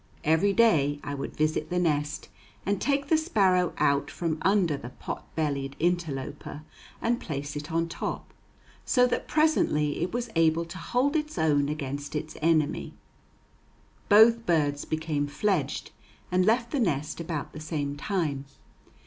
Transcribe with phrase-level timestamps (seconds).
[0.23, 2.27] Every day I would visit the nest
[2.65, 6.63] and take the sparrow out from under the potbellied interloper,
[7.03, 8.33] and place it on top,
[8.83, 12.95] so that presently it was able to hold its own against its enemy.
[14.09, 15.91] Both birds became fledged
[16.31, 18.45] and left the nest about the same time.